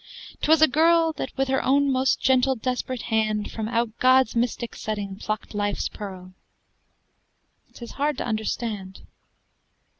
'Twas 0.41 0.63
a 0.63 0.67
girl 0.67 1.13
That 1.13 1.29
with 1.37 1.47
her 1.47 1.61
own 1.63 1.91
most 1.91 2.19
gentle 2.19 2.55
desperate 2.55 3.03
hand 3.13 3.51
From 3.51 3.67
out 3.67 3.95
God's 3.99 4.35
mystic 4.35 4.75
setting 4.75 5.15
plucked 5.15 5.53
life's 5.53 5.89
pearl 5.89 6.33
'Tis 7.75 7.91
hard 7.91 8.17
to 8.17 8.25
understand. 8.25 9.01